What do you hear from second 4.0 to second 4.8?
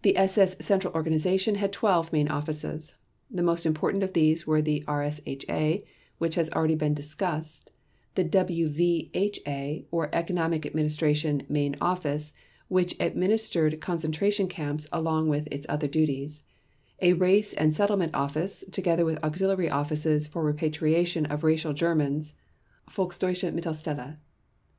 of these were